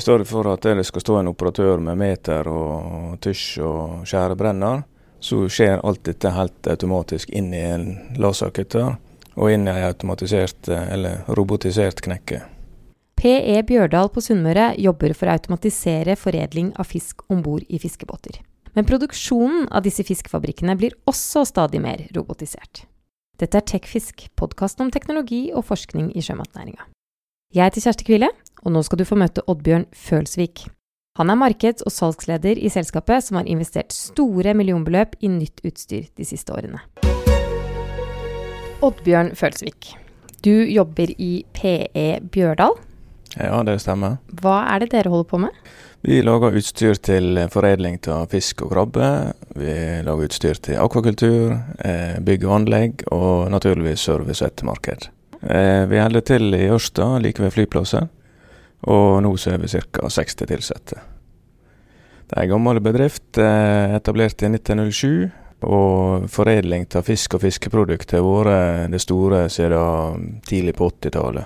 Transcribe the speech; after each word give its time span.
I 0.00 0.02
stedet 0.02 0.28
for 0.28 0.48
at 0.48 0.64
det 0.64 0.86
skal 0.88 1.02
stå 1.02 1.14
en 1.20 1.28
operatør 1.28 1.80
med 1.84 1.98
meter 2.00 2.46
og 2.48 3.18
tysj 3.20 3.60
og 3.60 4.06
skjærebrenner, 4.08 4.78
så 5.20 5.42
skjer 5.52 5.82
alt 5.84 6.00
dette 6.08 6.30
helt 6.32 6.68
automatisk 6.72 7.28
inn 7.36 7.50
i 7.52 7.60
en 7.68 7.82
laserkutter 8.16 8.94
og 9.34 9.50
inn 9.52 9.66
i 9.68 9.74
en 9.74 9.88
automatisert 9.90 10.70
eller 10.72 11.26
robotisert 11.36 12.00
knekke. 12.06 12.38
PE 13.20 13.58
Bjørdal 13.68 14.08
på 14.14 14.22
Sunnmøre 14.24 14.70
jobber 14.80 15.12
for 15.18 15.28
å 15.28 15.34
automatisere 15.36 16.14
foredling 16.16 16.70
av 16.80 16.88
fisk 16.88 17.20
om 17.28 17.42
bord 17.44 17.66
i 17.68 17.82
fiskebåter. 17.82 18.38
Men 18.72 18.88
produksjonen 18.88 19.66
av 19.68 19.84
disse 19.84 20.06
fiskefabrikkene 20.08 20.78
blir 20.80 20.96
også 21.12 21.44
stadig 21.50 21.82
mer 21.84 22.06
robotisert. 22.16 22.86
Dette 23.36 23.60
er 23.60 23.68
Tekfisk, 23.68 24.30
podkasten 24.32 24.86
om 24.86 24.94
teknologi 24.96 25.50
og 25.52 25.66
forskning 25.68 26.08
i 26.16 26.24
sjømatnæringa. 26.24 26.88
Jeg 27.50 27.66
heter 27.66 27.82
Kjersti 27.82 28.04
Kvile, 28.06 28.28
og 28.62 28.70
nå 28.70 28.80
skal 28.86 29.00
du 29.00 29.02
få 29.02 29.16
møte 29.18 29.42
Oddbjørn 29.50 29.88
Følsvik. 29.90 30.68
Han 31.18 31.32
er 31.32 31.38
markeds- 31.40 31.82
og 31.82 31.90
salgsleder 31.90 32.54
i 32.54 32.70
selskapet 32.70 33.26
som 33.26 33.40
har 33.40 33.50
investert 33.50 33.90
store 33.90 34.54
millionbeløp 34.54 35.16
i 35.18 35.32
nytt 35.32 35.58
utstyr 35.66 36.06
de 36.14 36.28
siste 36.28 36.54
årene. 36.54 36.78
Oddbjørn 38.86 39.34
Følsvik, 39.34 39.90
du 40.46 40.62
jobber 40.70 41.10
i 41.18 41.42
PE 41.50 42.22
Bjørdal. 42.30 42.78
Ja, 43.34 43.64
det 43.66 43.80
stemmer. 43.82 44.20
Hva 44.30 44.60
er 44.70 44.84
det 44.84 44.92
dere 44.94 45.10
holder 45.10 45.30
på 45.34 45.44
med? 45.48 45.60
Vi 46.06 46.22
lager 46.22 46.54
utstyr 46.54 47.02
til 47.02 47.48
foredling 47.50 47.98
av 48.14 48.30
fisk 48.30 48.62
og 48.62 48.76
krabbe. 48.76 49.14
Vi 49.58 49.74
lager 50.06 50.30
utstyr 50.30 50.62
til 50.70 50.78
akvakultur, 50.78 51.58
eh, 51.82 52.20
bygg 52.22 52.46
og 52.46 52.60
anlegg, 52.62 53.08
og 53.10 53.50
naturligvis 53.50 54.06
service 54.06 54.38
og 54.38 54.54
ettermarked. 54.54 55.10
Eh, 55.40 55.84
vi 55.88 56.00
holder 56.00 56.24
til 56.26 56.54
i 56.54 56.66
Ørsta, 56.68 57.14
like 57.22 57.42
ved 57.42 57.54
flyplassen, 57.54 58.10
og 58.88 59.22
nå 59.24 59.32
er 59.48 59.60
vi 59.62 59.68
ca. 59.68 60.08
60 60.08 60.50
ansatte. 60.56 61.00
Det 62.30 62.36
er 62.36 62.44
en 62.44 62.52
gammel 62.54 62.80
bedrift, 62.80 63.38
eh, 63.38 63.96
etablert 63.96 64.42
i 64.42 64.48
1907. 64.48 65.30
Og 65.60 66.24
foredling 66.30 66.86
av 66.96 67.04
fisk 67.04 67.34
og 67.34 67.42
fiskeprodukter 67.42 68.16
har 68.16 68.24
vært 68.24 68.90
det 68.90 69.00
store 69.00 69.48
siden 69.52 70.40
tidlig 70.40 70.72
på 70.78 70.88
80-tallet. 70.88 71.44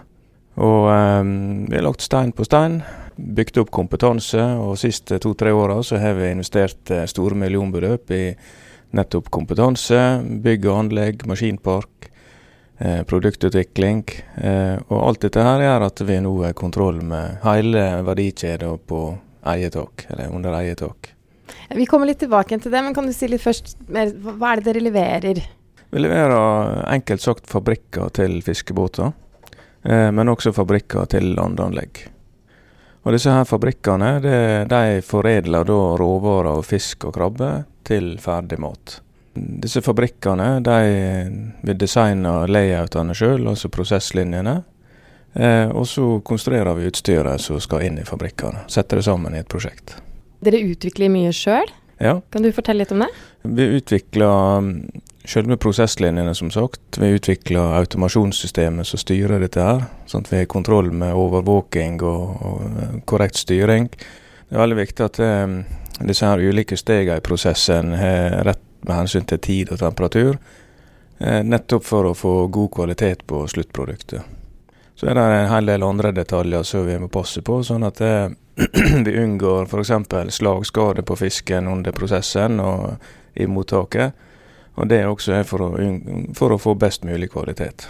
Og 0.57 0.91
eh, 0.93 1.25
vi 1.69 1.75
har 1.75 1.83
lagt 1.83 2.03
stein 2.03 2.31
på 2.33 2.45
stein, 2.45 2.83
bygd 3.17 3.59
opp 3.59 3.71
kompetanse, 3.75 4.43
og 4.59 4.75
de 4.75 4.85
siste 4.87 5.19
to-tre 5.23 5.53
åra 5.55 5.81
så 5.83 5.99
har 6.03 6.15
vi 6.19 6.31
investert 6.31 6.91
uh, 6.91 7.05
store 7.07 7.39
millionbeløp 7.39 8.11
i 8.11 8.25
nettopp 8.95 9.31
kompetanse, 9.35 10.01
bygg 10.43 10.67
og 10.67 10.79
anlegg, 10.85 11.27
maskinpark, 11.27 12.11
produktutvikling. 13.09 14.03
Uh, 14.39 14.77
og 14.89 14.99
alt 14.99 15.27
dette 15.27 15.43
her 15.47 15.63
gjør 15.63 15.87
at 15.87 16.05
vi 16.09 16.17
nå 16.25 16.33
har 16.43 16.57
kontroll 16.59 16.99
med 17.07 17.39
hele 17.45 17.85
verdikjeden 18.07 18.81
på 18.89 19.03
eget 19.55 19.77
eller 19.77 20.33
under 20.35 20.57
eget. 20.61 20.83
Vi 21.71 21.87
kommer 21.87 22.07
litt 22.07 22.19
tilbake 22.19 22.59
til 22.59 22.73
det, 22.73 22.83
men 22.83 22.95
kan 22.95 23.07
du 23.07 23.13
si 23.15 23.29
litt 23.29 23.45
først 23.45 23.77
hva 23.87 24.53
er 24.53 24.61
det 24.61 24.73
dere 24.73 24.83
leverer? 24.85 25.43
Vi 25.95 26.03
leverer 26.03 26.81
enkelt 26.91 27.23
sagt 27.23 27.47
fabrikker 27.51 28.11
til 28.17 28.41
fiskebåter. 28.43 29.13
Eh, 29.85 30.11
men 30.13 30.33
også 30.33 30.53
fabrikker 30.53 31.07
til 31.13 31.35
landanlegg. 31.37 32.07
Og 33.05 33.13
disse 33.13 33.33
her 33.33 33.45
fabrikkene 33.45 34.17
de, 34.25 34.37
de 34.71 35.01
foredler 35.05 35.67
da 35.69 35.81
råvarer 36.01 36.55
og 36.57 36.65
fisk 36.67 37.05
og 37.05 37.19
krabbe 37.19 37.51
til 37.85 38.15
ferdig 38.23 38.59
mat. 38.65 38.99
Disse 39.35 39.83
fabrikkene 39.83 40.61
de 40.65 40.79
vil 41.67 41.79
designe 41.79 42.35
layoutene 42.47 43.17
sjøl, 43.19 43.49
altså 43.51 43.71
prosesslinjene. 43.75 44.61
Eh, 45.35 45.71
og 45.75 45.89
så 45.91 46.21
konstruerer 46.27 46.77
vi 46.79 46.91
utstyret 46.91 47.43
som 47.43 47.59
skal 47.63 47.89
inn 47.89 47.99
i 47.99 48.07
fabrikkene. 48.07 48.69
Setter 48.71 49.01
det 49.01 49.09
sammen 49.09 49.35
i 49.35 49.41
et 49.43 49.51
prosjekt. 49.51 49.97
Dere 50.45 50.63
utvikler 50.63 51.11
mye 51.11 51.33
sjøl? 51.35 51.73
Ja. 52.03 52.21
Kan 52.31 52.45
du 52.45 52.53
fortelle 52.55 52.85
litt 52.85 52.95
om 52.95 53.03
det? 53.03 53.11
Vi 53.43 53.67
utvikler 53.79 54.79
Selve 55.25 55.57
prosesslinjene, 55.57 56.35
som 56.37 56.51
sagt. 56.53 56.99
Vi 57.01 57.07
utvikler 57.17 57.79
automasjonssystemet 57.79 58.87
som 58.87 59.01
styrer 59.01 59.41
dette 59.41 59.63
her. 59.63 59.87
Sånn 60.05 60.27
at 60.27 60.29
vi 60.29 60.43
har 60.43 60.51
kontroll 60.53 60.91
med 60.93 61.17
overvåking 61.17 61.97
og, 62.05 62.43
og 62.45 62.67
eh, 62.67 62.99
korrekt 63.09 63.41
styring. 63.41 63.89
Det 63.89 64.53
er 64.53 64.61
veldig 64.61 64.77
viktig 64.83 65.07
at 65.07 65.21
eh, 65.25 65.55
disse 66.05 66.29
her 66.29 66.45
ulike 66.45 66.77
stegene 66.77 67.23
i 67.23 67.25
prosessen 67.25 67.97
har 67.97 68.45
rett 68.51 68.61
med 68.85 68.97
hensyn 68.97 69.27
til 69.29 69.41
tid 69.43 69.73
og 69.75 69.81
temperatur. 69.81 70.39
Eh, 71.19 71.43
nettopp 71.45 71.85
for 71.85 72.11
å 72.11 72.15
få 72.15 72.35
god 72.53 72.71
kvalitet 72.75 73.27
på 73.27 73.45
sluttproduktet. 73.49 74.23
Så 74.95 75.11
er 75.11 75.19
det 75.19 75.25
en 75.25 75.51
hel 75.51 75.67
del 75.67 75.83
andre 75.83 76.13
detaljer 76.15 76.63
som 76.63 76.87
vi 76.87 76.99
må 77.03 77.09
passe 77.11 77.43
på, 77.43 77.59
sånn 77.67 77.87
at 77.87 78.01
eh, 78.05 78.29
vi 79.07 79.17
unngår 79.19 79.67
f.eks. 79.67 80.37
slagskade 80.37 81.03
på 81.03 81.17
fisken 81.19 81.69
under 81.71 81.93
prosessen 81.93 82.61
og 82.63 82.95
i 83.35 83.47
mottaket. 83.51 84.15
Og 84.75 84.89
det 84.91 85.05
også 85.07 85.37
er 85.39 85.45
for 85.47 85.63
å, 85.63 85.69
for 86.35 86.55
å 86.55 86.59
få 86.59 86.75
best 86.79 87.05
mulig 87.07 87.31
kvalitet. 87.31 87.89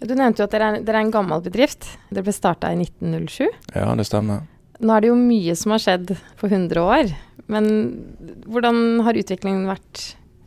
Du 0.00 0.14
nevnte 0.14 0.44
jo 0.44 0.46
at 0.46 0.54
dere 0.54 0.68
er, 0.70 0.84
dere 0.86 1.00
er 1.00 1.08
en 1.08 1.12
gammel 1.12 1.42
bedrift. 1.44 1.88
Dere 2.08 2.24
ble 2.24 2.32
starta 2.36 2.70
i 2.72 2.78
1907. 2.80 3.48
Ja, 3.74 3.90
det 3.98 4.06
stemmer. 4.08 4.46
Nå 4.78 4.94
er 4.94 5.00
det 5.02 5.10
jo 5.10 5.18
mye 5.18 5.54
som 5.58 5.72
har 5.74 5.82
skjedd 5.82 6.08
på 6.38 6.46
100 6.50 6.82
år. 6.82 7.06
Men 7.48 7.64
hvordan 8.46 9.00
har 9.06 9.18
utviklingen 9.18 9.70
vært 9.70 9.94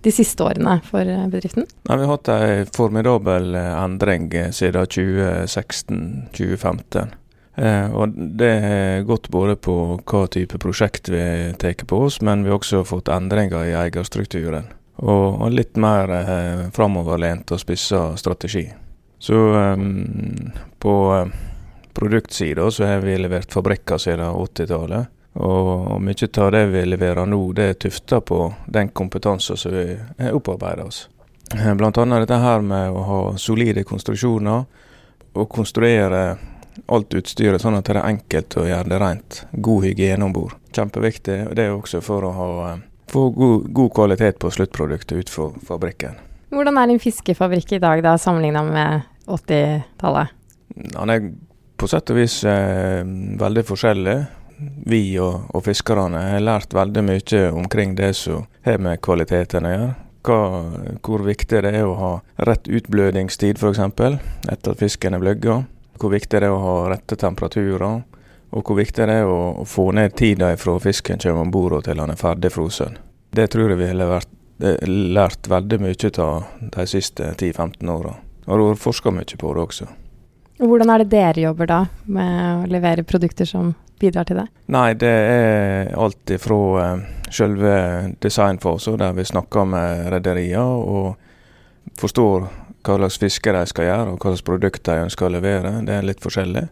de 0.05 0.11
siste 0.13 0.43
årene 0.45 0.79
for 0.85 1.03
bedriften? 1.33 1.65
Nei, 1.89 1.97
vi 1.97 2.05
har 2.05 2.13
hatt 2.15 2.29
en 2.33 2.69
formidabel 2.73 3.55
eh, 3.57 3.83
endring 3.83 4.23
eh, 4.37 4.51
siden 4.55 4.85
2016-2015. 4.95 7.11
Eh, 7.61 7.87
og 7.91 8.05
det 8.15 8.53
har 8.63 9.03
gått 9.09 9.27
både 9.33 9.55
på 9.59 9.75
hva 9.99 10.21
type 10.31 10.57
prosjekt 10.61 11.09
vi 11.11 11.23
tar 11.61 11.85
på 11.85 11.95
oss, 12.07 12.21
men 12.21 12.43
vi 12.45 12.49
har 12.53 12.59
også 12.61 12.85
fått 12.87 13.11
endringer 13.13 13.61
i 13.67 13.77
eierstrukturen 13.77 14.65
og, 15.01 15.41
og 15.41 15.53
litt 15.53 15.77
mer 15.81 16.11
eh, 16.15 16.65
framoverlent 16.75 17.51
og 17.53 17.61
spissa 17.61 18.11
strategi. 18.19 18.65
Så 19.21 19.39
eh, 19.57 19.77
på 20.81 20.95
eh, 21.15 21.33
produktsida 21.93 22.71
så 22.71 22.85
har 22.85 23.01
vi 23.05 23.17
levert 23.17 23.53
fabrikker 23.53 23.97
siden 24.01 24.25
80-tallet. 24.25 25.17
Og, 25.33 25.69
og 25.95 26.01
mye 26.03 26.27
av 26.43 26.51
det 26.51 26.65
vi 26.73 26.83
leverer 26.85 27.25
nå, 27.25 27.39
det 27.55 27.67
er 27.69 27.79
tufta 27.79 28.19
på 28.21 28.53
den 28.67 28.91
kompetansen 28.91 29.57
som 29.57 29.71
vi 29.71 29.85
har 30.19 30.35
opparbeida 30.35 30.83
oss. 30.83 31.05
Eh, 31.55 31.73
blant 31.75 31.97
annet 31.97 32.25
dette 32.25 32.39
her 32.39 32.61
med 32.61 32.91
å 32.91 33.03
ha 33.07 33.19
solide 33.39 33.83
konstruksjoner 33.87 34.65
og 35.31 35.49
konstruere 35.49 36.23
alt 36.91 37.13
utstyret 37.15 37.63
sånn 37.63 37.77
at 37.77 37.87
det 37.87 37.95
er 37.97 38.07
enkelt 38.07 38.57
å 38.59 38.65
gjøre 38.67 38.91
det 38.91 38.99
rent. 38.99 39.43
God 39.51 39.85
hygiene 39.87 40.27
om 40.27 40.33
bord. 40.35 40.55
Kjempeviktig. 40.75 41.37
Det 41.55 41.67
er 41.67 41.75
også 41.75 42.01
for 42.03 42.27
å 42.27 42.33
ha 42.35 42.49
eh, 42.71 42.83
få 43.11 43.29
god, 43.35 43.71
god, 43.71 43.93
kvalitet 43.95 44.39
på 44.39 44.51
sluttproduktet 44.51 45.17
ut 45.17 45.31
fra 45.31 45.49
fabrikken. 45.67 46.19
Hvordan 46.51 46.79
er 46.79 46.91
din 46.91 46.99
fiskefabrikk 46.99 47.77
i 47.77 47.79
dag, 47.83 48.03
da, 48.03 48.17
sammenligna 48.19 48.63
med 48.67 49.07
80-tallet? 49.31 50.35
Den 50.75 51.11
er 51.11 51.31
på 51.81 51.89
sett 51.89 52.13
og 52.13 52.19
vis 52.21 52.43
eh, 52.45 53.01
veldig 53.41 53.65
forskjellig. 53.65 54.15
Vi 54.85 55.01
og, 55.17 55.49
og, 55.49 55.63
fiskerne 55.65 56.21
har 56.35 56.43
lært 56.43 56.75
veldig 56.77 57.01
mye 57.07 57.41
omkring 57.57 57.95
det 57.97 58.13
som 58.19 58.45
har 58.67 58.77
med 58.77 59.01
kvaliteten 59.01 59.65
å 59.65 59.73
gjøre. 59.73 59.91
Hva, 60.21 60.37
hvor 61.01 61.23
viktig 61.25 61.63
det 61.65 61.71
er 61.79 61.87
å 61.89 61.97
ha 61.97 62.11
rett 62.45 62.69
utblødingstid, 62.69 63.57
f.eks. 63.57 63.81
etter 63.81 64.75
at 64.75 64.81
fisken 64.83 65.17
er 65.17 65.23
bløgga. 65.23 65.63
Hvor 65.97 66.13
viktig 66.13 66.43
det 66.43 66.45
er 66.45 66.53
å 66.53 66.61
ha 66.61 66.75
rette 66.93 67.17
temperaturer 67.17 68.03
og 68.51 68.67
hvor 68.67 68.77
viktig 68.81 69.07
det 69.07 69.15
er 69.21 69.29
å, 69.31 69.63
få 69.67 69.91
ned 69.95 70.13
tida 70.19 70.51
fra 70.59 70.75
fisken 70.83 71.21
kommer 71.23 71.45
om 71.45 71.53
bord 71.53 71.77
til 71.87 72.01
han 72.03 72.11
er 72.11 72.19
ferdig 72.19 72.51
frosen. 72.51 72.97
Det 73.31 73.47
tror 73.53 73.71
jeg 73.71 73.79
vi 73.79 73.87
har 73.87 74.11
vært, 74.11 74.33
eh, 74.59 74.87
lært 74.87 75.47
veldig 75.47 75.79
mye 75.79 76.11
av 76.19 76.43
de 76.59 76.85
siste 76.85 77.33
10-15 77.37 77.89
åra. 77.89 78.17
Og 78.45 78.57
du 78.57 78.63
har 78.67 78.75
forska 78.75 79.11
mye 79.11 79.37
på 79.37 79.53
det 79.55 79.63
også. 79.63 79.87
Hvordan 80.61 80.91
er 80.93 81.01
det 81.01 81.09
dere 81.09 81.41
jobber 81.47 81.69
da, 81.69 81.79
med 82.05 82.33
å 82.53 82.69
levere 82.69 83.05
produkter 83.07 83.49
som 83.49 83.73
bidrar 84.01 84.27
til 84.29 84.41
det? 84.41 84.47
Nei, 84.73 84.93
det 84.93 85.09
er 85.09 85.93
alt 85.97 86.33
ifra 86.33 86.59
uh, 86.77 87.05
selve 87.33 87.73
designfasen, 88.21 88.99
der 89.01 89.15
vi 89.17 89.25
snakker 89.25 89.65
med 89.65 90.11
rederier 90.13 90.61
og 90.61 91.15
forstår 91.97 92.45
hva 92.81 92.97
slags 92.97 93.17
fiske 93.21 93.53
de 93.53 93.65
skal 93.69 93.87
gjøre, 93.87 94.13
og 94.13 94.21
hva 94.21 94.31
slags 94.31 94.45
produkter 94.45 95.01
de 95.01 95.25
å 95.25 95.33
levere. 95.33 95.73
Det 95.85 95.97
er 95.97 96.05
litt 96.05 96.21
forskjellig. 96.21 96.63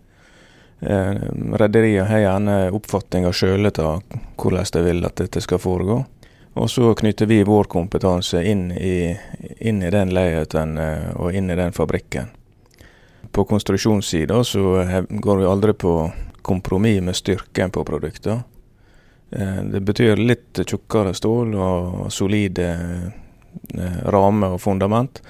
Eh, 0.80 1.12
Rederiet 1.59 2.07
har 2.07 2.24
gjerne 2.24 2.56
oppfatninger 2.74 3.35
sjøl 3.35 3.69
av 3.69 4.01
hvordan 4.39 4.71
de 4.74 4.83
vil 4.85 5.06
at 5.06 5.19
dette 5.19 5.44
skal 5.44 5.62
foregå. 5.62 6.00
Og 6.59 6.69
så 6.71 6.95
knytter 6.97 7.30
vi 7.30 7.44
vår 7.45 7.69
kompetanse 7.69 8.42
inn 8.44 8.71
i, 8.71 9.13
inn 9.59 9.83
i 9.83 9.92
den 9.94 10.13
layouten 10.15 10.77
eh, 10.81 11.09
og 11.15 11.35
inn 11.35 11.51
i 11.51 11.57
den 11.59 11.75
fabrikken. 11.75 12.31
På 13.31 13.46
konstruksjonssida 13.46 14.44
så 14.44 14.62
går 15.10 15.38
vi 15.38 15.46
aldri 15.46 15.74
på 15.74 15.94
kompromiss 16.42 17.02
med 17.02 17.16
styrken 17.16 17.72
på 17.72 17.84
produktet. 17.86 18.40
Eh, 19.31 19.64
det 19.64 19.80
betyr 19.80 20.16
litt 20.16 20.60
tjukkere 20.66 21.14
stål 21.14 21.54
og 21.56 22.08
solide 22.14 22.70
eh, 23.78 24.00
rammer 24.10 24.56
og 24.56 24.62
fundament. 24.62 25.22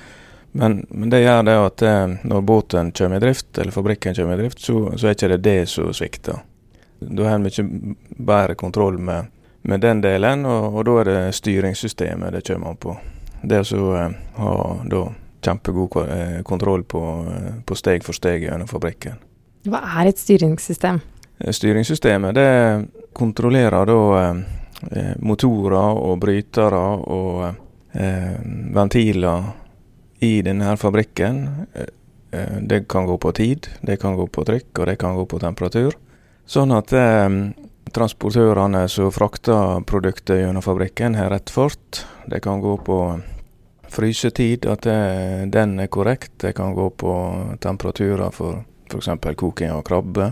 Men, 0.51 0.85
men, 0.89 1.09
det 1.09 1.21
gjør 1.21 1.43
det 1.45 1.57
at 1.65 1.81
eh, 1.85 2.05
når 2.23 2.41
båten 2.41 2.91
kommer 2.95 3.19
i 3.19 3.25
drift, 3.25 3.57
eller 3.57 3.75
fabrikken 3.75 4.15
kommer 4.15 4.37
i 4.37 4.45
drift, 4.45 4.61
så, 4.63 4.93
så 4.95 5.09
er 5.09 5.17
ikke 5.17 5.33
det 5.35 5.43
det 5.45 5.59
som 5.69 5.91
svikter. 5.93 6.39
Da 6.99 7.27
har 7.27 7.37
en 7.37 7.45
mye 7.45 7.95
bedre 8.17 8.55
kontroll 8.59 8.97
med, 8.97 9.29
med 9.61 9.83
den 9.83 10.01
delen, 10.03 10.45
og, 10.47 10.73
og, 10.73 10.83
da 10.87 10.97
er 11.01 11.11
det 11.11 11.19
styringssystemet 11.37 12.35
det 12.35 12.45
kommer 12.47 12.73
an 12.73 12.79
på. 12.79 12.95
Det 13.41 13.61
å 13.75 13.91
ha 14.39 14.55
da 14.91 15.03
kjempegod 15.45 15.97
eh, 16.05 16.41
kontroll 16.43 16.83
på, 16.83 17.01
eh, 17.33 17.53
på, 17.65 17.77
steg 17.77 18.03
for 18.05 18.17
steg 18.17 18.45
gjennom 18.47 18.69
fabrikken. 18.69 19.19
Hva 19.69 19.81
er 19.99 20.11
et 20.11 20.19
styringssystem? 20.19 21.01
Styringssystemet 21.39 22.35
det 22.35 22.49
kontrollerer 23.15 23.87
da 23.87 24.01
eh, 24.25 25.15
motorer 25.23 25.99
og 25.99 26.19
brytere 26.23 26.83
og 27.07 27.45
eh, 27.93 28.35
ventiler 28.75 29.49
i 30.19 30.39
denne 30.43 30.75
fabrikken. 30.77 31.45
Det 32.29 32.83
kan 32.91 33.07
gå 33.07 33.15
på 33.17 33.31
tid, 33.33 33.67
det 33.81 33.95
kan 34.01 34.13
gå 34.19 34.27
på 34.27 34.43
trykk 34.45 34.81
og 34.81 34.89
det 34.91 34.99
kan 35.01 35.15
gå 35.17 35.23
på 35.25 35.39
temperatur. 35.41 35.95
Sånn 36.49 36.73
at 36.75 36.91
eh, 36.97 37.29
transportørene 37.93 38.85
som 38.89 39.11
frakter 39.13 39.83
produktet 39.89 40.41
gjennom 40.41 40.65
fabrikken, 40.65 41.17
har 41.17 41.29
rett 41.33 41.49
fart. 41.53 42.03
Det 42.29 42.41
kan 42.45 42.61
gå 42.61 42.75
på 42.85 42.99
frysetid, 43.91 44.65
at 44.69 44.85
det, 44.85 44.97
den 45.53 45.79
er 45.79 45.87
korrekt. 45.87 46.31
Det 46.41 46.53
kan 46.57 46.73
gå 46.73 46.89
på 46.89 47.13
temperaturer 47.61 48.31
for 48.31 48.63
f.eks. 48.89 49.09
koking 49.37 49.71
av 49.71 49.83
krabbe. 49.87 50.31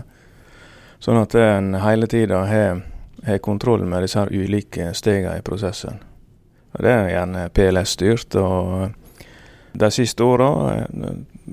Sånn 0.98 1.20
at 1.20 1.34
en 1.38 1.74
hele 1.78 2.08
tida 2.10 2.42
har, 2.48 2.82
har, 3.26 3.38
kontroll 3.44 3.84
med 3.86 4.02
disse 4.02 4.18
her 4.18 4.32
ulike 4.34 4.92
stegene 4.98 5.38
i 5.38 5.44
prosessen. 5.46 6.00
Og 6.74 6.82
det 6.84 6.94
er 6.94 7.12
gjerne 7.12 7.48
PLS-styrt. 7.54 8.34
og 8.38 9.76
De 9.78 9.90
siste 9.94 10.26
åra 10.26 10.50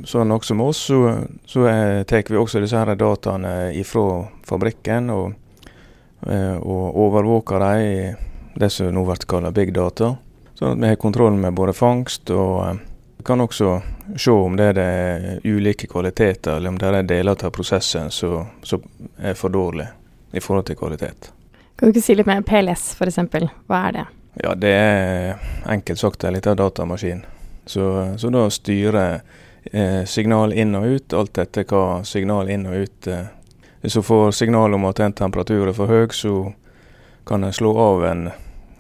sånn 0.04 0.34
også 0.34 0.56
med 0.58 0.72
oss, 0.74 0.82
så, 0.90 1.00
så 1.48 1.66
tar 2.08 2.28
vi 2.28 2.40
også 2.40 2.62
disse 2.64 2.80
her 2.80 2.96
dataene 3.00 3.72
ifra 3.78 4.26
fabrikken 4.48 5.12
og, 5.14 5.36
eh, 6.28 6.58
og 6.58 7.00
overvåker 7.06 7.64
dem, 7.64 8.24
det 8.56 8.72
som 8.72 8.92
nå 8.92 9.06
blir 9.08 9.28
kalt 9.30 9.54
big 9.56 9.74
data. 9.76 10.16
Sånn 10.56 10.76
at 10.76 10.82
vi 10.84 10.92
har 10.94 11.00
kontroll 11.00 11.38
med 11.40 11.54
både 11.54 11.74
fangst 11.76 12.32
og 12.32 12.54
vi 12.64 12.70
eh, 12.72 12.84
kan 13.26 13.42
også 13.42 13.70
se 14.22 14.32
om 14.32 14.56
det 14.56 14.68
er 14.78 15.40
ulike 15.44 15.88
kvaliteter, 15.90 16.58
eller 16.58 16.70
om 16.70 16.78
det 16.78 16.92
er 16.92 17.08
deler 17.10 17.46
av 17.48 17.52
prosessen 17.52 18.12
som 18.14 18.84
er 19.18 19.34
for 19.34 19.50
dårlig 19.50 19.88
i 20.32 20.44
forhold 20.44 20.68
til 20.68 20.78
kvalitet. 20.78 21.32
Kan 21.76 21.90
du 21.90 21.96
ikke 21.96 22.06
si 22.06 22.16
litt 22.16 22.30
mer 22.30 22.44
PLS 22.46 22.92
f.eks.? 22.96 23.18
Hva 23.68 23.80
er 23.88 23.98
det? 23.98 24.06
Ja, 24.44 24.54
Det 24.56 24.70
er 24.70 25.40
enkelt 25.66 26.00
sagt 26.00 26.24
en 26.24 26.34
liten 26.34 26.58
datamaskin. 26.58 27.26
Så, 27.66 28.14
så 28.18 28.30
da 28.30 28.46
styrer 28.50 29.22
eh, 29.72 30.04
signal 30.06 30.54
inn 30.54 30.76
og 30.76 30.86
ut, 30.86 31.14
alt 31.14 31.38
etter 31.42 31.66
hva 31.66 32.04
signal 32.06 32.50
inn 32.50 32.68
og 32.70 32.86
ut 32.86 33.08
eh. 33.08 33.26
Hvis 33.86 33.96
hun 34.00 34.04
får 34.04 34.32
signal 34.32 34.74
om 34.74 34.86
at 34.90 35.00
en 35.00 35.14
temperatur 35.14 35.68
er 35.70 35.76
for 35.78 35.86
høy, 35.86 36.08
så 36.10 36.54
kan 37.28 37.44
en 37.46 37.54
slå 37.54 37.76
av 37.78 38.06
en, 38.06 38.24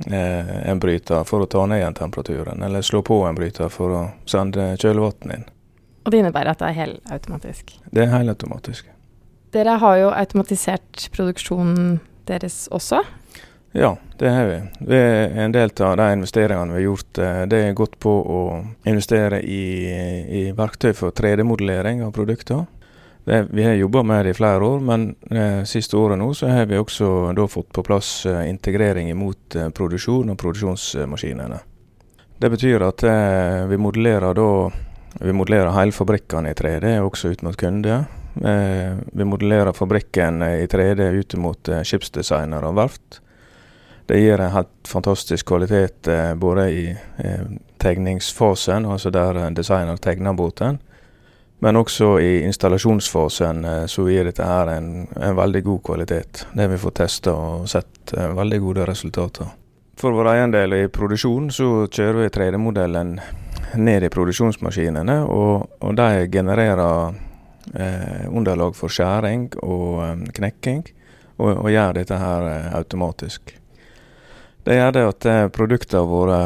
en 0.06 0.80
bryter 0.80 1.24
for 1.24 1.46
å 1.46 1.48
ta 1.50 1.66
ned 1.66 1.80
igjen 1.80 1.96
temperaturen, 1.96 2.64
eller 2.64 2.84
slå 2.84 3.00
på 3.06 3.22
en 3.28 3.38
bryter 3.38 3.70
for 3.72 3.94
å 3.96 4.02
sende 4.30 4.74
kjølevann 4.82 5.36
inn. 5.38 5.46
Og 6.06 6.12
det 6.12 6.20
innebærer 6.22 6.52
at 6.52 6.62
det 6.62 6.68
er 6.70 6.80
helautomatisk? 6.82 7.72
Det 7.90 8.04
er 8.04 8.12
helautomatisk. 8.12 8.90
Dere 9.56 9.78
har 9.82 9.98
jo 10.02 10.10
automatisert 10.12 11.08
produksjonen 11.16 11.96
deres 12.28 12.66
også? 12.76 13.00
Ja, 13.76 13.98
det 14.20 14.30
har 14.30 14.46
vi. 14.48 14.60
Det 14.88 14.98
er 14.98 15.34
en 15.44 15.52
del 15.52 15.72
av 15.84 15.98
de 16.00 16.06
investeringene 16.16 16.72
vi 16.72 16.80
har 16.80 16.86
gjort. 16.86 17.18
Eh, 17.18 17.42
det 17.52 17.58
er 17.60 17.74
gått 17.76 17.98
på 18.00 18.12
å 18.12 18.42
investere 18.88 19.42
i, 19.42 19.64
i 20.40 20.44
verktøy 20.56 20.94
for 20.96 21.12
3D-modellering 21.12 22.04
av 22.06 22.14
produkter. 22.16 22.64
Det, 23.26 23.48
vi 23.52 23.64
har 23.66 23.74
jobba 23.74 24.04
med 24.04 24.26
det 24.26 24.36
i 24.36 24.38
flere 24.38 24.66
år, 24.66 24.80
men 24.86 25.16
eh, 25.32 25.64
siste 25.66 25.98
året 25.98 26.20
nå 26.22 26.28
så 26.38 26.50
har 26.52 26.68
vi 26.70 26.78
også 26.78 27.32
da 27.34 27.48
fått 27.50 27.72
på 27.74 27.84
plass 27.84 28.26
eh, 28.30 28.44
integrering 28.50 29.10
mot 29.18 29.56
eh, 29.58 29.72
produksjon 29.74 30.30
og 30.30 30.38
produksjonsmaskinene. 30.38 31.58
Det 32.38 32.52
betyr 32.54 32.86
at 32.86 33.06
eh, 33.10 33.64
vi 33.72 33.82
modellerer 33.82 34.38
da 34.38 34.50
vi 35.16 35.34
modellerer 35.34 35.74
hele 35.74 35.96
fabrikkene 35.96 36.52
i 36.52 36.58
3D, 36.60 36.98
også 37.02 37.34
ut 37.34 37.42
mot 37.48 37.58
kunder. 37.58 38.06
Eh, 38.46 38.98
vi 39.16 39.26
modellerer 39.26 39.74
fabrikken 39.74 40.44
i 40.46 40.68
3D 40.70 41.10
ut 41.16 41.38
mot 41.42 41.76
skipsdesignere 41.82 42.70
og 42.70 42.78
verft. 42.78 43.22
Det 44.06 44.20
gir 44.20 44.40
en 44.40 44.52
helt 44.54 44.88
fantastisk 44.88 45.48
kvalitet 45.50 46.08
eh, 46.08 46.36
både 46.36 46.70
i 46.70 46.84
eh, 47.18 47.46
tegningsfasen, 47.82 48.86
altså 48.86 49.10
der 49.10 49.40
eh, 49.42 49.52
designer 49.58 49.98
tegner 49.98 50.34
båten, 50.38 50.78
men 51.60 51.80
også 51.80 52.20
i 52.20 52.32
installasjonsfasen 52.46 53.66
eh, 53.66 53.86
så 53.92 54.08
gir 54.10 54.28
dette 54.28 54.46
her 54.46 54.72
en, 54.76 54.90
en, 55.16 55.36
veldig 55.36 55.64
god 55.64 55.84
kvalitet. 55.84 56.46
Det 56.54 56.68
vi 56.68 56.80
fått 56.82 57.00
testa 57.00 57.34
og 57.34 57.70
sett 57.70 58.14
eh, 58.18 58.34
veldig 58.36 58.60
gode 58.64 58.88
resultater. 58.90 59.54
For 59.96 60.12
vår 60.12 60.34
egen 60.34 60.52
del 60.52 60.76
i 60.76 60.88
produksjon 60.92 61.50
så 61.56 61.88
kjører 61.88 62.26
vi 62.26 62.32
3D-modellen 62.36 63.16
ned 63.80 64.04
i 64.04 64.12
produksjonsmaskinene, 64.12 65.22
og, 65.32 65.80
og 65.80 65.96
de 65.96 66.28
genererer 66.32 67.16
eh, 67.74 68.26
underlag 68.28 68.76
for 68.76 68.92
skjæring 68.92 69.50
og 69.64 70.28
knekking, 70.36 70.84
og, 71.40 71.52
og 71.54 71.70
gjør 71.72 72.02
dette 72.02 72.20
her 72.20 72.50
automatisk. 72.76 73.56
Det 74.66 74.76
gjør 74.76 74.92
det 74.92 75.02
at 75.08 75.26
eh, 75.30 75.48
produktene 75.54 76.08
våre 76.10 76.38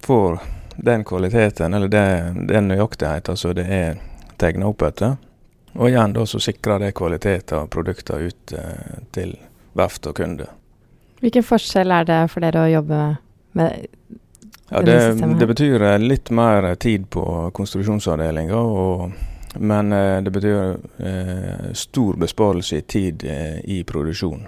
får 0.00 0.38
den 0.76 1.02
kvaliteten, 1.04 1.74
eller 1.74 1.90
det, 1.92 2.04
den 2.48 2.70
nøyaktigheten 2.72 3.36
som 3.36 3.52
det 3.54 3.66
er 3.68 3.98
tegna 4.40 4.70
opp 4.70 4.82
etter. 4.88 5.18
Og 5.78 5.90
igjen 5.90 6.14
da 6.16 6.24
så 6.26 6.40
sikrer 6.42 6.82
det 6.82 6.94
kvaliteten 6.98 7.62
av 7.62 7.68
produkter 7.70 8.26
ut 8.26 8.54
eh, 8.56 9.02
til 9.14 9.36
verft 9.78 10.08
og 10.10 10.16
kunde. 10.18 10.48
Hvilken 11.20 11.44
forskjell 11.46 11.92
er 11.94 12.08
det 12.08 12.20
for 12.32 12.42
dere 12.42 12.64
å 12.64 12.72
jobbe 12.72 13.00
med 13.58 13.86
ja, 14.70 14.82
det, 14.86 14.96
det 15.38 15.46
betyr 15.50 15.82
eh, 15.82 15.98
litt 15.98 16.30
mer 16.34 16.74
tid 16.80 17.08
på 17.10 17.24
konstruksjonsavdelinga, 17.54 18.60
men 19.58 19.92
eh, 19.92 20.22
det 20.22 20.30
betyr 20.30 20.76
eh, 20.98 21.72
stor 21.74 22.18
besparelse 22.22 22.76
i 22.76 22.82
tid 22.82 23.24
eh, 23.24 23.58
i 23.64 23.84
produksjon. 23.84 24.46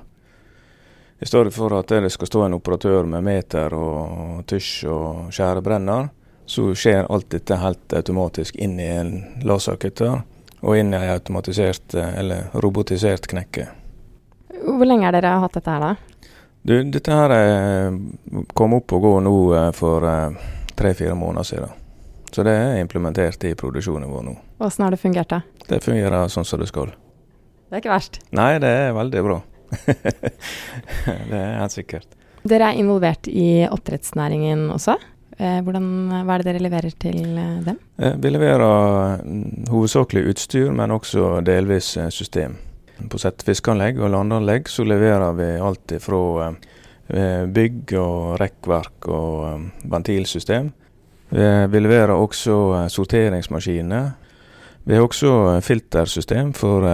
I 1.19 1.27
stedet 1.27 1.55
for 1.55 1.75
at 1.79 1.91
det 1.91 2.11
skal 2.11 2.27
stå 2.27 2.45
en 2.47 2.55
operatør 2.59 3.07
med 3.07 3.23
meter 3.23 3.75
og 3.79 4.47
tysj 4.51 4.89
og 4.91 5.35
skjærebrenner, 5.35 6.09
så 6.53 6.75
skjer 6.77 7.07
alt 7.09 7.31
dette 7.33 7.57
helt 7.57 7.93
automatisk 7.97 8.57
inn 8.61 8.77
i 8.81 8.89
en 8.93 9.13
laserkutter 9.47 10.21
og 10.61 10.77
inn 10.77 10.93
i 10.93 10.99
en 10.99 11.15
automatisert 11.15 11.95
eller 11.97 12.51
robotisert 12.61 13.27
knekke. 13.31 13.67
Hvor 14.63 14.85
lenge 14.87 15.09
har 15.09 15.17
dere 15.17 15.39
hatt 15.43 15.57
dette 15.57 15.73
her, 15.73 15.87
da? 15.87 15.95
Du, 16.63 16.75
dette 16.95 17.17
her 17.17 17.33
kom 18.55 18.77
opp 18.77 18.93
og 18.95 19.07
går 19.07 19.23
nå 19.27 19.37
eh, 19.59 19.71
for 19.75 20.05
eh, 20.07 20.51
tre-fire 20.79 21.17
måneder 21.19 21.49
siden. 21.49 21.79
Så 22.33 22.45
det 22.47 22.53
er 22.55 22.79
implementert 22.81 23.43
i 23.49 23.55
produksjonen 23.59 24.13
vår 24.13 24.29
nå. 24.29 24.37
Åssen 24.63 24.85
har 24.87 24.95
det 24.95 25.01
fungert, 25.03 25.33
da? 25.33 25.41
Det 25.67 25.81
fungerer 25.85 26.31
sånn 26.33 26.47
som 26.49 26.61
det 26.63 26.69
skal. 26.71 26.93
Det 27.69 27.79
er 27.79 27.83
ikke 27.83 27.93
verst? 27.93 28.21
Nei, 28.37 28.55
det 28.63 28.71
er 28.87 28.95
veldig 28.97 29.25
bra. 29.27 29.41
det 31.33 31.41
er 31.41 31.59
helt 31.59 31.75
sikkert. 31.75 32.15
Dere 32.45 32.71
er 32.71 32.79
involvert 32.81 33.29
i 33.29 33.65
oppdrettsnæringen 33.67 34.69
også. 34.77 34.99
Eh, 35.39 35.61
hvordan, 35.65 35.87
hva 36.27 36.35
er 36.35 36.43
det 36.43 36.51
dere 36.51 36.63
leverer 36.67 36.95
til 37.01 37.21
eh, 37.41 37.63
dem? 37.65 37.79
Eh, 37.97 38.17
vi 38.21 38.33
leverer 38.35 39.23
mm, 39.25 39.71
hovedsakelig 39.73 40.27
utstyr, 40.33 40.69
men 40.77 40.93
også 40.93 41.41
delvis 41.47 41.95
system. 42.13 42.59
På 43.11 43.19
settefiskanlegg 43.19 43.99
og 44.03 44.13
landanlegg 44.13 44.69
så 44.71 44.85
leverer 44.87 45.33
vi 45.39 45.49
alt 45.59 45.97
fra 46.05 46.53
bygg 47.53 47.91
og 47.99 48.37
rekkverk 48.41 49.09
og 49.11 49.65
ventilsystem. 49.91 50.69
Vi 51.33 51.81
leverer 51.83 52.13
også 52.15 52.87
sorteringsmaskiner 52.93 54.13
vi 54.85 54.97
har 54.97 55.05
også 55.05 55.61
filtersystem 55.63 56.53
for 56.59 56.87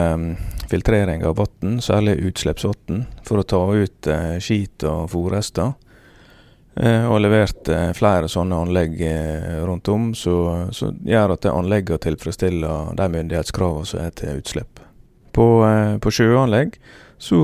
filtrering 0.69 1.23
av 1.25 1.39
vann, 1.39 1.79
særlig 1.81 2.19
utslippsvann, 2.29 3.05
for 3.25 3.41
å 3.41 3.47
ta 3.49 3.61
ut 3.73 4.11
skit 4.45 4.85
og 4.89 5.07
fôrrester. 5.13 5.73
Uh, 6.79 7.09
og 7.11 7.21
levert 7.25 7.69
uh, 7.73 7.91
flere 7.97 8.31
sånne 8.31 8.61
anlegg 8.65 9.01
rundt 9.67 9.91
om, 9.91 10.13
som 10.15 11.01
gjør 11.07 11.35
at 11.35 11.49
anleggene 11.51 12.03
tilfredsstiller 12.05 12.95
de 12.99 13.09
myndighetskravene 13.17 13.89
som 13.89 14.05
er 14.05 14.15
til 14.19 14.39
utslipp. 14.39 14.85
På, 15.35 15.49
på 16.03 16.11
sjøanlegg 16.11 16.79
så 17.23 17.37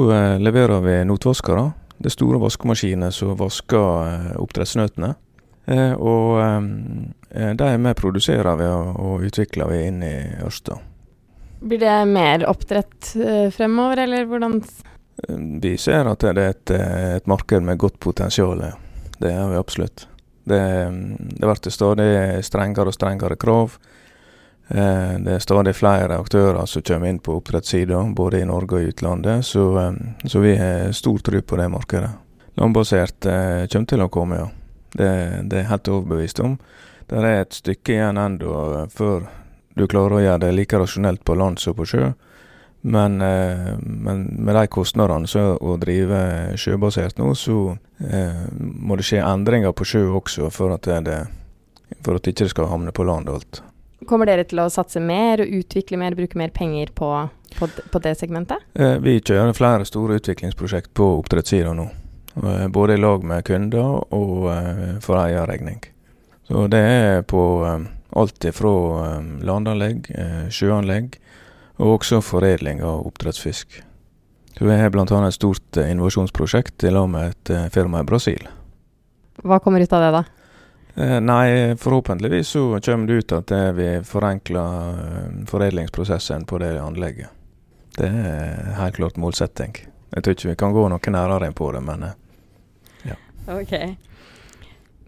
leverer 0.43 0.81
vi 0.83 0.95
notvaskere. 1.07 1.69
Det 1.99 2.09
er 2.11 2.15
store 2.15 2.41
vaskemaskiner 2.43 3.13
som 3.15 3.37
vasker 3.39 4.39
oppdrettsnøtene. 4.43 5.13
og 5.99 6.41
Eh, 7.35 7.51
de 7.51 7.65
er 7.65 7.79
med 7.79 7.97
produserer 7.97 8.57
vi 8.57 8.67
og, 8.71 9.23
utvikler 9.27 9.71
vi 9.73 9.81
inn 9.89 10.03
i 10.07 10.15
Ørsta. 10.47 10.79
Blir 11.65 11.81
det 11.81 11.97
mer 12.07 12.45
oppdrett 12.47 13.15
eh, 13.19 13.49
fremover, 13.55 14.05
eller 14.05 14.29
hvordan 14.31 14.61
eh, 14.61 15.39
Vi 15.65 15.77
ser 15.81 16.11
at 16.11 16.23
det 16.23 16.35
er 16.35 16.53
et, 16.53 16.75
et 17.19 17.31
marked 17.31 17.67
med 17.67 17.81
godt 17.81 17.99
potensial. 17.99 18.63
Det 19.25 19.33
har 19.33 19.49
vi 19.49 19.57
absolutt. 19.57 20.07
Det, 20.45 20.61
det 21.19 21.49
blir 21.49 21.71
stadig 21.73 22.09
strengere 22.45 22.91
og 22.93 22.97
strengere 22.97 23.39
krav. 23.41 23.79
Eh, 24.69 25.15
det 25.25 25.39
er 25.39 25.45
stadig 25.45 25.73
flere 25.77 26.19
aktører 26.21 26.67
som 26.69 26.85
kommer 26.85 27.09
inn 27.09 27.23
på 27.25 27.39
oppdrettssida, 27.39 28.03
både 28.17 28.43
i 28.43 28.49
Norge 28.49 28.77
og 28.77 28.85
i 28.85 28.91
utlandet, 28.93 29.47
så, 29.49 29.65
eh, 29.81 30.29
så 30.29 30.43
vi 30.45 30.53
har 30.61 30.93
stor 30.93 31.25
tro 31.25 31.41
på 31.41 31.57
det 31.57 31.71
markedet. 31.73 32.11
Landbasert 32.61 33.31
eh, 33.33 33.65
kommer 33.73 33.89
til 33.95 34.05
å 34.05 34.11
komme, 34.13 34.43
ja. 34.43 34.51
Det, 34.95 35.09
det 35.49 35.57
er 35.57 35.65
jeg 35.65 35.71
helt 35.73 35.93
overbevist 35.97 36.45
om. 36.45 36.59
Det 37.09 37.19
er 37.19 37.41
et 37.41 37.57
stykke 37.57 37.97
igjen 37.97 38.21
ennå 38.21 38.85
før 38.93 39.25
du 39.75 39.89
klarer 39.89 40.19
å 40.19 40.23
gjøre 40.23 40.45
det 40.45 40.53
like 40.55 40.85
rasjonelt 40.85 41.25
på 41.25 41.41
land 41.41 41.65
som 41.65 41.75
på 41.81 41.89
sjø. 41.89 42.13
Men, 42.85 43.17
men, 43.81 44.19
med 44.45 44.59
de 44.59 44.67
kostnadene 44.69 45.29
som 45.31 45.55
å 45.57 45.79
drive 45.81 46.19
sjøbasert 46.61 47.17
nå, 47.17 47.31
så 47.33 47.79
eh, 47.97 48.43
må 48.61 48.99
det 49.01 49.07
skje 49.09 49.23
endringer 49.25 49.73
på 49.73 49.87
sjø 49.89 50.03
også 50.19 50.51
for 50.53 50.75
at 50.77 50.91
det, 51.07 51.23
for 52.05 52.19
at 52.19 52.27
det 52.27 52.35
ikke 52.35 52.51
skal 52.53 52.69
havne 52.69 52.93
på 52.93 53.07
land 53.09 53.33
alt. 53.33 53.63
Kommer 54.05 54.29
dere 54.29 54.45
til 54.45 54.61
å 54.61 54.69
satse 54.73 55.01
mer 55.01 55.41
og 55.41 55.57
utvikle 55.63 55.99
mer, 56.01 56.17
bruke 56.19 56.39
mer 56.39 56.53
penger 56.53 56.93
på, 56.97 57.09
på, 57.57 57.69
på 57.93 58.03
det 58.05 58.15
segmentet? 58.21 58.65
Eh, 58.77 58.99
vi 59.01 59.17
kjører 59.21 59.57
flere 59.57 59.89
store 59.89 60.19
utviklingsprosjekt 60.21 60.93
på 60.97 61.09
oppdrettssida 61.23 61.73
nå. 61.77 61.89
Eh, 62.37 62.67
både 62.69 62.99
i 62.99 63.01
lag 63.01 63.25
med 63.25 63.45
kunder 63.49 64.05
og 64.15 64.49
eh, 64.53 64.97
for 65.05 65.21
egen 65.25 65.49
regning. 65.49 65.81
Så 66.49 66.67
det 66.69 66.83
er 66.85 67.23
på 67.29 67.43
eh, 67.65 67.87
alt 68.21 68.49
fra 68.59 68.75
eh, 69.07 69.31
landanlegg, 69.49 70.11
eh, 70.13 70.43
sjøanlegg 70.53 71.17
og 71.81 71.99
også 71.99 72.21
foredling 72.23 72.83
av 72.85 73.07
oppdrettsfisk. 73.09 73.81
Hun 74.61 74.71
har 74.71 74.93
bl.a. 74.95 75.05
et 75.05 75.35
stort 75.35 75.81
innovasjonsprosjekt 75.83 76.87
i 76.87 76.93
lag 76.95 77.09
med 77.11 77.33
et 77.33 77.73
firma 77.75 78.05
i 78.05 78.07
Brasil. 78.07 78.47
Hva 79.43 79.59
kommer 79.59 79.83
ut 79.83 79.93
av 79.93 80.05
det, 80.05 80.11
da? 80.15 80.25
Eh, 80.95 81.21
nei, 81.21 81.75
forhåpentligvis 81.77 82.49
så 82.55 82.79
kommer 82.79 83.07
det 83.07 83.15
ut 83.15 83.33
at 83.35 83.51
vi 83.75 83.89
forenkler 84.07 85.01
eh, 85.03 85.41
foredlingsprosessen 85.51 86.47
på 86.47 86.61
det 86.63 86.77
anlegget. 86.79 87.35
Det 87.99 88.07
er 88.07 88.75
helt 88.79 88.99
klart 88.99 89.19
målsetting. 89.19 89.75
Jeg 90.15 90.23
tror 90.23 90.37
ikke 90.37 90.53
vi 90.53 90.59
kan 90.59 90.75
gå 90.75 90.87
noe 90.91 91.15
nærmere 91.15 91.51
inn 91.51 91.57
på 91.59 91.73
det, 91.75 91.83
men 91.83 92.07
eh, 92.07 92.15
ja. 93.11 93.19
Ok. 93.57 93.75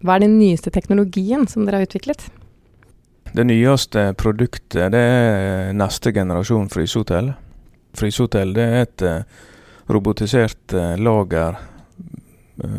Hva 0.03 0.17
er 0.17 0.25
den 0.25 0.35
nyeste 0.39 0.71
teknologien 0.75 1.47
som 1.47 1.65
dere 1.65 1.79
har 1.79 1.87
utviklet? 1.87 2.27
Det 3.37 3.45
nyeste 3.45 4.07
produktet 4.17 4.89
det 4.93 5.01
er 5.01 5.73
neste 5.77 6.09
generasjon 6.15 6.71
frysehotell. 6.73 7.29
Frysehotell 7.97 8.55
det 8.57 8.65
er 8.65 8.85
et 8.87 9.03
robotisert 9.93 10.73
lager, 10.97 11.59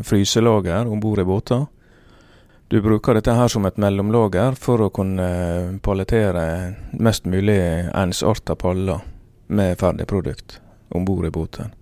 fryselager 0.03 0.91
om 0.91 0.99
bord 1.01 1.23
i 1.23 1.27
båter 1.29 1.67
du 2.69 2.83
bruker 2.83 3.15
dette 3.15 3.33
her 3.33 3.49
som 3.49 3.65
et 3.65 3.79
mellomlager 3.81 4.57
for 4.61 4.83
å 4.85 4.91
kunne 4.93 5.29
palettere 5.81 6.43
mest 7.01 7.25
mulig 7.25 7.61
ensarta 7.97 8.59
paller 8.61 9.01
med 9.49 9.79
ferdig 9.81 10.05
produkt 10.11 10.59
om 10.93 11.07
bord 11.09 11.25
i 11.25 11.33
båten. 11.33 11.73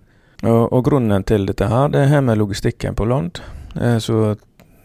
Og, 0.44 0.60
og, 0.70 0.84
grunnen 0.86 1.24
til 1.26 1.48
dette 1.48 1.66
her, 1.66 1.88
det 1.90 2.04
har 2.12 2.22
med 2.22 2.38
logistikken 2.38 2.94
på 2.94 3.06
land. 3.08 3.40
Eh, 3.74 3.98
så 3.98 4.36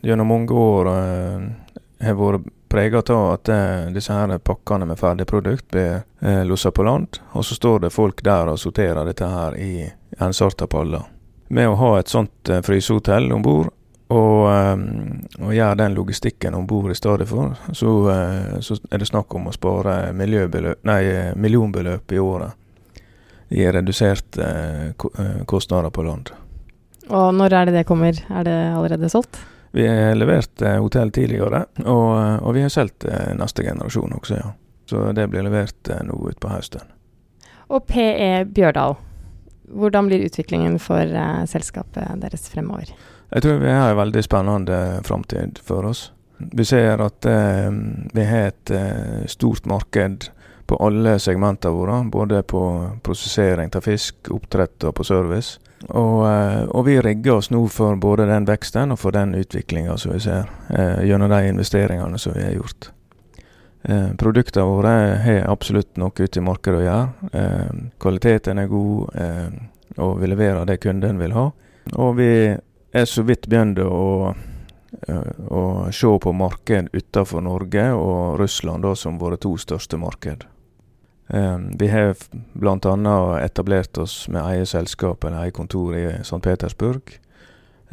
gjennom 0.01 0.31
mange 0.31 0.57
år 0.57 0.89
eh, 0.89 1.45
har 2.01 2.17
vært 2.17 2.49
prega 2.71 3.01
av 3.09 3.33
at 3.33 3.49
eh, 3.49 3.91
disse 3.93 4.13
her 4.15 4.37
pakkene 4.37 4.87
med 4.87 4.99
ferdig 4.99 5.27
produkt 5.27 5.67
blir 5.71 6.01
eh, 6.19 6.43
lossa 6.47 6.71
på 6.71 6.85
land, 6.87 7.19
og 7.31 7.45
så 7.45 7.55
står 7.55 7.85
det 7.85 7.93
folk 7.93 8.23
der 8.23 8.53
og 8.53 8.59
sorterer 8.59 9.05
dette 9.05 9.27
her 9.27 9.57
i 9.59 9.89
ensarta 10.19 10.67
paller. 10.71 11.03
Med 11.51 11.67
å 11.67 11.75
ha 11.75 11.91
et 11.99 12.11
sånt 12.11 12.49
eh, 12.49 12.63
frysehotell 12.63 13.31
om 13.35 13.43
bord, 13.43 13.73
og, 14.11 14.39
ehm, 14.51 15.21
og 15.39 15.53
gjøre 15.55 15.79
den 15.79 15.95
logistikken 15.95 16.55
om 16.55 16.65
bord 16.67 16.91
i 16.91 16.95
stedet 16.95 17.27
for, 17.29 17.55
så, 17.71 17.91
eh, 18.11 18.57
så, 18.59 18.79
er 18.91 19.03
det 19.03 19.07
snakk 19.07 19.35
om 19.35 19.47
å 19.47 19.55
spare 19.55 20.11
nei, 20.15 21.03
millionbeløp 21.35 22.11
i 22.11 22.19
året 22.19 22.57
i 23.51 23.67
reduserte 23.67 24.47
eh, 24.47 25.43
kostnader 25.45 25.91
på 25.91 26.03
land. 26.07 26.31
Og 27.11 27.33
når 27.35 27.53
er 27.53 27.65
det 27.67 27.79
det 27.81 27.87
kommer? 27.87 28.15
Er 28.29 28.47
det 28.47 28.59
allerede 28.71 29.09
solgt? 29.11 29.39
Vi 29.71 29.85
har 29.87 30.17
levert 30.17 30.63
hotell 30.83 31.13
tidligere, 31.15 31.65
og, 31.85 32.09
og 32.43 32.55
vi 32.57 32.65
har 32.65 32.73
solgt 32.73 33.05
neste 33.39 33.63
generasjon 33.63 34.17
også, 34.17 34.39
ja. 34.41 34.49
Så 34.91 35.05
det 35.15 35.29
blir 35.31 35.45
levert 35.47 35.87
nå 36.03 36.17
utpå 36.27 36.49
høsten. 36.51 36.83
Og 37.71 37.85
PE 37.87 38.43
Bjørdal, 38.51 38.97
hvordan 39.71 40.09
blir 40.09 40.25
utviklingen 40.25 40.75
for 40.83 41.07
uh, 41.15 41.43
selskapet 41.47 42.19
deres 42.19 42.49
fremover? 42.51 42.91
Jeg 43.31 43.45
tror 43.45 43.61
vi 43.61 43.71
har 43.71 43.93
en 43.93 44.01
veldig 44.01 44.23
spennende 44.25 44.79
framtid 45.07 45.61
for 45.63 45.87
oss. 45.87 46.09
Vi 46.37 46.65
ser 46.67 46.99
at 46.99 47.27
uh, 47.29 47.71
vi 48.11 48.27
har 48.27 48.51
et 48.51 48.73
uh, 48.75 49.23
stort 49.31 49.69
marked 49.69 50.27
på 50.67 50.79
alle 50.83 51.17
segmentene 51.19 51.75
våre. 51.75 52.01
Både 52.11 52.43
på 52.43 52.61
prosessering 53.03 53.71
av 53.75 53.87
fisk, 53.87 54.19
oppdrett 54.35 54.83
og 54.89 54.97
på 54.99 55.07
service. 55.07 55.60
Og, 55.89 56.17
eh, 56.29 56.63
og, 56.69 56.85
vi 56.85 57.01
rigger 57.01 57.39
oss 57.39 57.49
nå 57.51 57.63
for 57.73 57.95
både 57.95 58.27
den 58.29 58.45
veksten 58.45 58.93
og 58.93 58.99
for 59.01 59.15
den 59.15 59.33
utviklinga 59.35 59.97
som 59.97 60.13
vi 60.13 60.19
ser, 60.19 60.49
eh, 60.69 61.03
gjennom 61.09 61.29
de 61.29 61.47
investeringene 61.49 62.19
som 62.19 62.33
vi 62.35 62.43
har 62.43 62.53
gjort. 62.57 62.91
Eh, 63.83 64.09
produktene 64.17 64.65
våre 64.65 64.95
har 65.25 65.47
absolutt 65.49 65.97
noe 65.97 66.13
ute 66.13 66.39
i 66.39 66.45
markedet 66.45 66.79
å 66.79 66.85
gjøre. 66.85 67.31
Eh, 67.33 67.71
kvaliteten 67.99 68.59
er 68.59 68.67
god, 68.67 69.09
og 69.97 70.19
vi 70.21 70.27
leverer 70.27 70.65
det 70.65 70.79
kunden 70.83 71.17
vil 71.17 71.33
ha. 71.33 71.51
Og 71.97 72.15
vi 72.15 72.31
er 72.91 73.05
så 73.05 73.23
vidt 73.23 73.47
begynt 73.49 73.79
å, 73.79 74.35
eh, 75.07 75.31
å 75.49 75.91
se 75.91 76.07
på 76.19 76.33
marked 76.35 76.91
utenfor 76.93 77.41
Norge 77.41 77.91
og 77.95 78.39
Russland 78.39 78.83
da, 78.83 78.95
som 78.95 79.19
våre 79.19 79.37
to 79.37 79.55
største 79.57 79.97
marked. 79.97 80.45
Um, 81.33 81.77
vi 81.79 81.87
har 81.87 82.15
bl.a. 82.53 83.39
etablert 83.39 83.97
oss 83.97 84.27
med 84.27 84.43
eget 84.43 84.67
selskap 84.67 85.23
eller 85.23 85.45
eget 85.45 85.53
kontor 85.53 85.95
i 85.95 86.05
St. 86.21 86.41
Petersburg. 86.43 87.19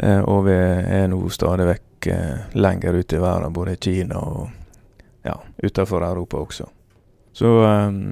Uh, 0.03 0.23
og 0.27 0.47
vi 0.49 0.55
er 0.55 1.07
nå 1.11 1.21
stadig 1.31 1.69
vekk 1.69 2.09
uh, 2.11 2.49
lenger 2.59 2.99
ute 2.99 3.19
i 3.19 3.23
verden, 3.23 3.55
både 3.55 3.77
i 3.77 3.81
Kina 3.83 4.19
og 4.19 4.49
ja, 5.23 5.37
utenfor 5.63 6.03
Europa 6.07 6.43
også. 6.43 6.67
Så 7.33 7.55
um, 7.63 8.03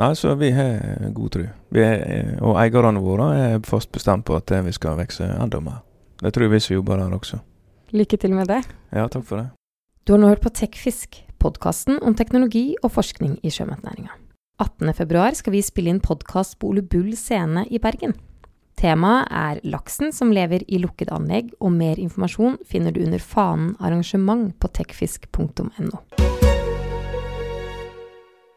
Nei, 0.00 0.14
så 0.16 0.32
vi 0.38 0.48
har 0.54 1.10
god 1.12 1.30
tro. 1.34 1.42
og 2.40 2.54
eierne 2.62 3.02
våre 3.02 3.26
er 3.36 3.58
fast 3.66 3.90
bestemt 3.92 4.24
på 4.24 4.36
at 4.38 4.52
vi 4.64 4.72
skal 4.72 4.96
vokse 4.96 5.26
enda 5.26 5.60
mer. 5.60 5.82
Det 6.22 6.32
tror 6.32 6.46
jeg 6.46 6.52
vi 6.54 6.60
som 6.60 6.74
jobber 6.74 6.96
der 6.96 7.12
også. 7.12 7.40
Lykke 7.92 8.16
til 8.16 8.32
med 8.32 8.48
det. 8.48 8.62
Ja, 8.94 9.08
takk 9.08 9.26
for 9.26 9.42
det. 9.42 9.50
Du 10.06 10.14
har 10.14 10.22
nå 10.22 10.30
hørt 10.30 10.40
på 10.40 10.54
Tekfisk, 10.54 11.20
podkasten 11.38 11.98
om 12.02 12.14
teknologi 12.14 12.76
og 12.82 12.94
forskning 12.96 13.40
i 13.42 13.50
sjømatnæringa. 13.50 14.29
18.2 14.60 15.34
skal 15.38 15.54
vi 15.54 15.62
spille 15.64 15.88
inn 15.94 16.02
podkast 16.04 16.58
på 16.60 16.68
Ole 16.68 16.82
Bull 16.84 17.14
scene 17.16 17.64
i 17.72 17.80
Bergen. 17.80 18.12
Temaet 18.80 19.28
er 19.32 19.60
laksen 19.72 20.12
som 20.12 20.32
lever 20.32 20.64
i 20.68 20.80
lukkede 20.80 21.16
anlegg, 21.16 21.54
og 21.60 21.72
mer 21.76 22.00
informasjon 22.00 22.58
finner 22.68 22.92
du 22.92 23.02
under 23.04 23.20
fanen 23.20 23.72
arrangement 23.80 24.52
på 24.60 24.72
tekfisk.no. 24.76 26.29